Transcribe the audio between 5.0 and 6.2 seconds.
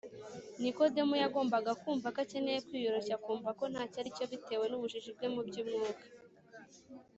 bwe mu by’umwuka.